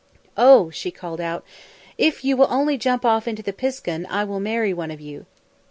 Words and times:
"Oh," 0.35 0.71
she 0.71 0.89
called 0.89 1.21
out, 1.21 1.43
"if 1.95 2.23
you 2.25 2.35
will 2.35 2.47
only 2.49 2.75
jump 2.75 3.05
off 3.05 3.27
into 3.27 3.43
the 3.43 3.53
piskun 3.53 4.07
I 4.09 4.23
will 4.23 4.39
marry 4.39 4.73
one 4.73 4.89
of 4.89 4.99
you." 4.99 5.27